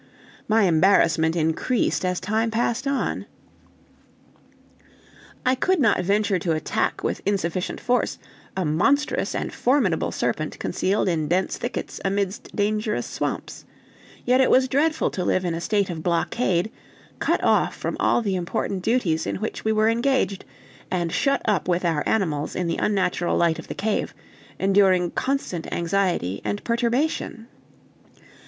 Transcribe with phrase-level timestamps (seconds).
[0.47, 3.27] My embarrassment increased, as time passed on.
[5.45, 8.17] I could not venture to attack with insufficient force
[8.57, 13.63] a monstrous and formidable serpent concealed in dense thickets amidst dangerous swamps;
[14.25, 16.71] yet it was dreadful to live in a state of blockade,
[17.19, 20.45] cut off from all the important duties in which we were engaged,
[20.89, 24.15] and shut up with our animals in the unnatural light of the cave,
[24.57, 27.45] enduring constant anxiety and perturbation.